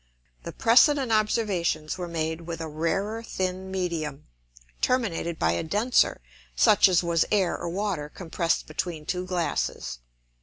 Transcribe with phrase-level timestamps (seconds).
[0.41, 4.23] The precedent Observations were made with a rarer thin Medium,
[4.81, 6.21] terminated by a denser,
[6.55, 9.99] such as was Air or Water compress'd between two Glasses.